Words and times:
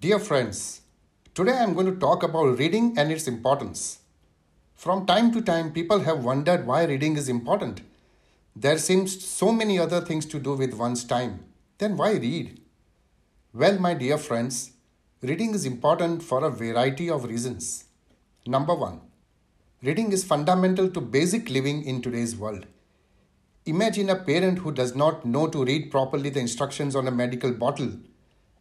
Dear 0.00 0.18
friends, 0.18 0.80
today 1.34 1.52
I 1.52 1.62
am 1.62 1.74
going 1.74 1.84
to 1.84 2.00
talk 2.00 2.22
about 2.22 2.58
reading 2.58 2.94
and 2.96 3.12
its 3.12 3.28
importance. 3.28 3.98
From 4.74 5.04
time 5.04 5.30
to 5.32 5.42
time, 5.42 5.72
people 5.74 6.00
have 6.00 6.24
wondered 6.24 6.66
why 6.66 6.84
reading 6.84 7.18
is 7.18 7.28
important. 7.28 7.82
There 8.56 8.78
seems 8.78 9.22
so 9.22 9.52
many 9.52 9.78
other 9.78 10.00
things 10.00 10.24
to 10.26 10.38
do 10.38 10.54
with 10.54 10.72
one's 10.72 11.04
time. 11.04 11.44
Then 11.76 11.98
why 11.98 12.12
read? 12.12 12.62
Well, 13.52 13.78
my 13.78 13.92
dear 13.92 14.16
friends, 14.16 14.72
reading 15.20 15.52
is 15.52 15.66
important 15.66 16.22
for 16.22 16.46
a 16.46 16.50
variety 16.50 17.10
of 17.10 17.24
reasons. 17.24 17.84
Number 18.46 18.74
one, 18.74 19.02
reading 19.82 20.12
is 20.12 20.24
fundamental 20.24 20.88
to 20.92 21.02
basic 21.02 21.50
living 21.50 21.84
in 21.84 22.00
today's 22.00 22.34
world. 22.34 22.64
Imagine 23.66 24.08
a 24.08 24.16
parent 24.16 24.60
who 24.60 24.72
does 24.72 24.96
not 24.96 25.26
know 25.26 25.46
to 25.48 25.62
read 25.62 25.90
properly 25.90 26.30
the 26.30 26.40
instructions 26.40 26.96
on 26.96 27.06
a 27.06 27.10
medical 27.10 27.52
bottle 27.52 27.98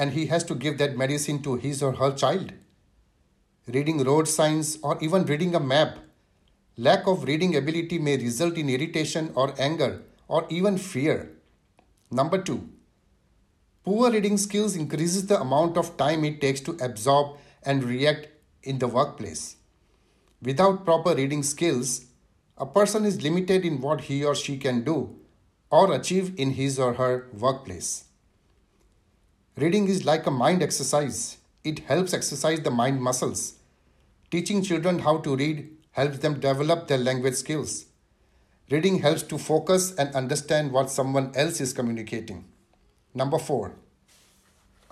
and 0.00 0.14
he 0.16 0.26
has 0.32 0.44
to 0.50 0.54
give 0.64 0.78
that 0.78 0.96
medicine 0.96 1.42
to 1.46 1.56
his 1.64 1.82
or 1.82 1.92
her 2.00 2.12
child. 2.20 2.52
Reading 3.66 4.02
road 4.02 4.26
signs 4.26 4.78
or 4.82 4.96
even 5.00 5.26
reading 5.26 5.54
a 5.54 5.60
map. 5.60 5.98
Lack 6.78 7.06
of 7.06 7.24
reading 7.24 7.54
ability 7.56 7.98
may 7.98 8.16
result 8.16 8.56
in 8.62 8.70
irritation 8.70 9.30
or 9.34 9.52
anger 9.58 10.02
or 10.26 10.46
even 10.48 10.78
fear. 10.78 11.18
Number 12.10 12.40
two, 12.40 12.58
poor 13.84 14.10
reading 14.10 14.38
skills 14.38 14.74
increases 14.74 15.26
the 15.26 15.38
amount 15.38 15.76
of 15.76 15.96
time 15.98 16.24
it 16.24 16.40
takes 16.40 16.60
to 16.62 16.78
absorb 16.80 17.36
and 17.62 17.84
react 17.84 18.28
in 18.62 18.78
the 18.78 18.88
workplace. 18.88 19.56
Without 20.42 20.84
proper 20.86 21.14
reading 21.14 21.42
skills, 21.42 22.06
a 22.56 22.64
person 22.64 23.04
is 23.04 23.22
limited 23.22 23.66
in 23.66 23.80
what 23.82 24.02
he 24.02 24.24
or 24.24 24.34
she 24.34 24.56
can 24.56 24.82
do 24.82 25.16
or 25.70 25.92
achieve 25.92 26.32
in 26.38 26.52
his 26.52 26.78
or 26.78 26.94
her 26.94 27.28
workplace. 27.34 28.04
Reading 29.56 29.88
is 29.88 30.04
like 30.04 30.26
a 30.26 30.30
mind 30.30 30.62
exercise. 30.62 31.38
It 31.64 31.80
helps 31.80 32.14
exercise 32.14 32.60
the 32.60 32.70
mind 32.70 33.02
muscles. 33.02 33.54
Teaching 34.30 34.62
children 34.62 35.00
how 35.00 35.18
to 35.18 35.36
read 35.36 35.68
helps 35.90 36.18
them 36.18 36.38
develop 36.40 36.86
their 36.86 36.98
language 36.98 37.34
skills. 37.34 37.86
Reading 38.70 39.00
helps 39.00 39.24
to 39.24 39.36
focus 39.36 39.92
and 39.96 40.14
understand 40.14 40.70
what 40.70 40.88
someone 40.88 41.32
else 41.34 41.60
is 41.60 41.72
communicating. 41.72 42.44
Number 43.12 43.38
four, 43.38 43.74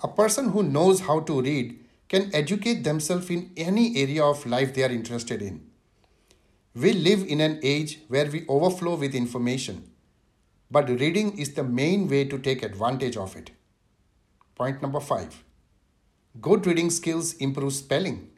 a 0.03 0.09
person 0.09 0.49
who 0.49 0.61
knows 0.61 0.99
how 0.99 1.21
to 1.21 1.41
read 1.41 1.79
can 2.09 2.29
educate 2.33 2.83
themselves 2.83 3.29
in 3.29 3.51
any 3.55 3.95
area 3.95 4.23
of 4.23 4.45
life 4.45 4.73
they 4.73 4.83
are 4.83 4.91
interested 4.91 5.41
in. 5.41 5.65
We 6.75 6.91
live 6.93 7.25
in 7.25 7.39
an 7.39 7.59
age 7.63 7.99
where 8.09 8.25
we 8.25 8.45
overflow 8.47 8.95
with 8.95 9.15
information, 9.15 9.89
but 10.69 10.89
reading 10.89 11.39
is 11.39 11.53
the 11.53 11.63
main 11.63 12.09
way 12.09 12.25
to 12.25 12.37
take 12.37 12.61
advantage 12.61 13.15
of 13.15 13.35
it. 13.37 13.51
Point 14.59 14.81
number 14.81 14.99
five 14.99 15.41
good 16.41 16.67
reading 16.67 16.89
skills 16.89 17.31
improve 17.35 17.71
spelling. 17.71 18.31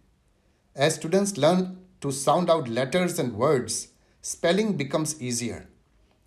As 0.76 0.94
students 0.94 1.36
learn 1.36 1.80
to 2.00 2.12
sound 2.12 2.48
out 2.48 2.70
letters 2.70 3.18
and 3.18 3.34
words, 3.34 3.88
spelling 4.22 4.78
becomes 4.78 5.20
easier. 5.20 5.68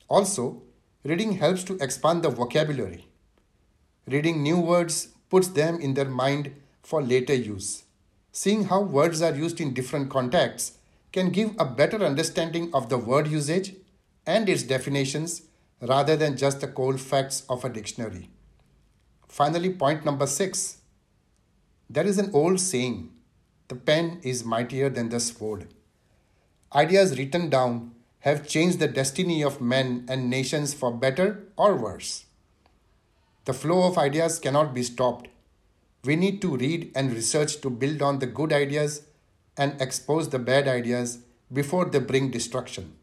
Also, 0.09 0.65
reading 1.05 1.35
helps 1.35 1.63
to 1.63 1.77
expand 1.77 2.25
the 2.25 2.29
vocabulary. 2.29 3.07
Reading 4.09 4.43
new 4.43 4.59
words 4.59 5.11
puts 5.31 5.47
them 5.47 5.79
in 5.79 5.95
their 5.95 6.11
mind 6.25 6.53
for 6.83 7.01
later 7.01 7.35
use. 7.35 7.85
Seeing 8.33 8.65
how 8.65 8.81
words 8.81 9.23
are 9.23 9.37
used 9.37 9.61
in 9.61 9.75
different 9.75 10.11
contexts 10.11 10.79
can 11.13 11.31
give 11.31 11.55
a 11.57 11.65
better 11.65 12.05
understanding 12.05 12.69
of 12.75 12.89
the 12.89 12.99
word 12.99 13.29
usage 13.29 13.75
and 14.27 14.49
its 14.49 14.65
definitions 14.65 15.43
rather 15.81 16.17
than 16.17 16.37
just 16.37 16.61
the 16.61 16.67
cold 16.67 17.01
facts 17.01 17.45
of 17.49 17.65
a 17.65 17.69
dictionary. 17.69 18.29
Finally, 19.35 19.71
point 19.71 20.05
number 20.05 20.29
six. 20.29 20.77
There 21.91 22.07
is 22.07 22.19
an 22.19 22.31
old 22.33 22.61
saying 22.61 23.11
the 23.67 23.75
pen 23.75 24.21
is 24.23 24.45
mightier 24.45 24.89
than 24.89 25.09
the 25.09 25.19
sword. 25.19 25.67
Ideas 26.73 27.19
written 27.19 27.51
down 27.51 27.97
have 28.21 28.47
changed 28.47 28.79
the 28.79 28.87
destiny 28.87 29.43
of 29.43 29.61
men 29.61 30.07
and 30.09 30.31
nations 30.31 30.73
for 30.73 30.93
better 30.93 31.49
or 31.57 31.75
worse. 31.75 32.27
The 33.45 33.53
flow 33.53 33.89
of 33.89 33.99
ideas 33.99 34.39
cannot 34.39 34.73
be 34.73 34.85
stopped. 34.85 35.27
We 36.05 36.15
need 36.15 36.41
to 36.43 36.57
read 36.57 36.93
and 36.95 37.13
research 37.13 37.61
to 37.63 37.71
build 37.71 38.03
on 38.03 38.21
the 38.21 38.29
good 38.29 38.53
ideas 38.53 39.03
and 39.57 39.83
expose 39.83 40.29
the 40.29 40.39
bad 40.39 40.69
ideas 40.69 41.19
before 41.53 41.87
they 41.87 41.99
bring 41.99 42.31
destruction. 42.31 42.95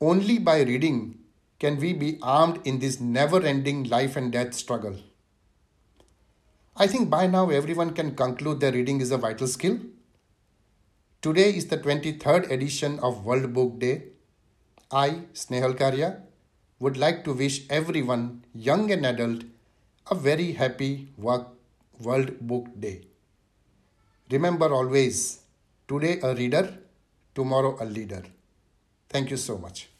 Only 0.00 0.38
by 0.38 0.60
reading 0.60 1.18
can 1.58 1.80
we 1.80 1.94
be 1.94 2.20
armed 2.22 2.64
in 2.64 2.78
this 2.78 3.00
never 3.00 3.42
ending 3.42 3.82
life 3.82 4.14
and 4.14 4.30
death 4.30 4.54
struggle. 4.54 4.98
I 6.74 6.86
think 6.86 7.10
by 7.10 7.26
now 7.26 7.50
everyone 7.50 7.92
can 7.92 8.14
conclude 8.14 8.60
that 8.60 8.72
reading 8.72 9.02
is 9.02 9.10
a 9.10 9.18
vital 9.18 9.46
skill. 9.46 9.78
Today 11.20 11.54
is 11.54 11.66
the 11.66 11.76
23rd 11.76 12.50
edition 12.50 12.98
of 13.00 13.26
World 13.26 13.52
Book 13.52 13.78
Day. 13.78 14.04
I, 14.90 15.24
Snehal 15.34 15.74
Karya, 15.74 16.22
would 16.78 16.96
like 16.96 17.24
to 17.24 17.34
wish 17.34 17.66
everyone, 17.68 18.44
young 18.54 18.90
and 18.90 19.04
adult, 19.04 19.44
a 20.10 20.14
very 20.14 20.52
happy 20.52 21.08
World 21.18 22.40
Book 22.40 22.68
Day. 22.80 23.02
Remember 24.30 24.72
always, 24.72 25.40
today 25.86 26.20
a 26.22 26.34
reader, 26.34 26.78
tomorrow 27.34 27.76
a 27.80 27.84
leader. 27.84 28.22
Thank 29.10 29.30
you 29.30 29.36
so 29.36 29.58
much. 29.58 29.90